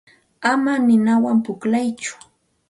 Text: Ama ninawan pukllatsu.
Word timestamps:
Ama 0.51 0.73
ninawan 0.85 1.37
pukllatsu. 1.45 2.13